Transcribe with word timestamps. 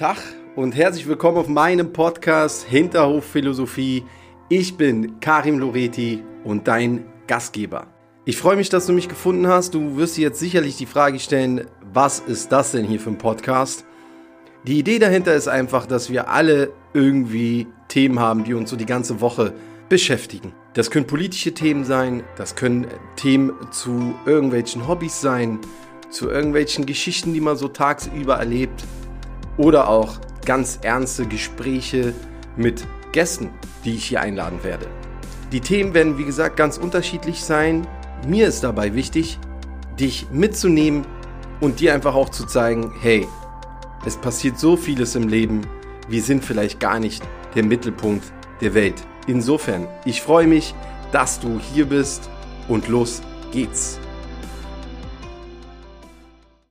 Tag 0.00 0.16
und 0.56 0.74
herzlich 0.74 1.06
willkommen 1.06 1.36
auf 1.36 1.46
meinem 1.46 1.92
Podcast 1.92 2.66
Hinterhof 2.66 3.22
Philosophie. 3.22 4.02
Ich 4.48 4.78
bin 4.78 5.20
Karim 5.20 5.58
Loreti 5.58 6.24
und 6.42 6.66
dein 6.66 7.04
Gastgeber. 7.26 7.86
Ich 8.24 8.38
freue 8.38 8.56
mich, 8.56 8.70
dass 8.70 8.86
du 8.86 8.94
mich 8.94 9.10
gefunden 9.10 9.46
hast. 9.46 9.74
Du 9.74 9.98
wirst 9.98 10.16
dir 10.16 10.22
jetzt 10.22 10.40
sicherlich 10.40 10.78
die 10.78 10.86
Frage 10.86 11.18
stellen, 11.18 11.66
was 11.92 12.18
ist 12.18 12.50
das 12.50 12.72
denn 12.72 12.86
hier 12.86 12.98
für 12.98 13.10
ein 13.10 13.18
Podcast? 13.18 13.84
Die 14.66 14.78
Idee 14.78 14.98
dahinter 14.98 15.34
ist 15.34 15.48
einfach, 15.48 15.84
dass 15.84 16.08
wir 16.08 16.30
alle 16.30 16.72
irgendwie 16.94 17.66
Themen 17.88 18.20
haben, 18.20 18.44
die 18.44 18.54
uns 18.54 18.70
so 18.70 18.76
die 18.76 18.86
ganze 18.86 19.20
Woche 19.20 19.52
beschäftigen. 19.90 20.54
Das 20.72 20.90
können 20.90 21.06
politische 21.06 21.52
Themen 21.52 21.84
sein, 21.84 22.22
das 22.38 22.56
können 22.56 22.86
Themen 23.16 23.52
zu 23.70 24.14
irgendwelchen 24.24 24.88
Hobbys 24.88 25.20
sein, 25.20 25.58
zu 26.08 26.30
irgendwelchen 26.30 26.86
Geschichten, 26.86 27.34
die 27.34 27.42
man 27.42 27.58
so 27.58 27.68
tagsüber 27.68 28.36
erlebt 28.36 28.82
oder 29.60 29.88
auch 29.88 30.18
ganz 30.46 30.78
ernste 30.82 31.26
Gespräche 31.26 32.14
mit 32.56 32.86
Gästen, 33.12 33.50
die 33.84 33.96
ich 33.96 34.06
hier 34.06 34.22
einladen 34.22 34.64
werde. 34.64 34.86
Die 35.52 35.60
Themen 35.60 35.92
werden, 35.92 36.16
wie 36.16 36.24
gesagt, 36.24 36.56
ganz 36.56 36.78
unterschiedlich 36.78 37.44
sein. 37.44 37.86
Mir 38.26 38.48
ist 38.48 38.64
dabei 38.64 38.94
wichtig, 38.94 39.38
dich 39.98 40.28
mitzunehmen 40.32 41.04
und 41.60 41.80
dir 41.80 41.92
einfach 41.92 42.14
auch 42.14 42.30
zu 42.30 42.46
zeigen, 42.46 42.92
hey, 43.02 43.28
es 44.06 44.16
passiert 44.16 44.58
so 44.58 44.76
vieles 44.76 45.14
im 45.14 45.28
Leben, 45.28 45.60
wir 46.08 46.22
sind 46.22 46.42
vielleicht 46.42 46.80
gar 46.80 46.98
nicht 46.98 47.22
der 47.54 47.64
Mittelpunkt 47.64 48.24
der 48.62 48.72
Welt. 48.72 48.94
Insofern, 49.26 49.86
ich 50.06 50.22
freue 50.22 50.46
mich, 50.46 50.74
dass 51.12 51.38
du 51.38 51.60
hier 51.60 51.86
bist 51.86 52.30
und 52.68 52.88
los 52.88 53.20
geht's. 53.52 54.00